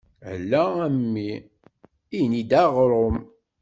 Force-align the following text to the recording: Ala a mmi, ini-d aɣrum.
Ala 0.31 0.63
a 0.85 0.87
mmi, 0.93 1.29
ini-d 2.19 2.51
aɣrum. 2.63 3.17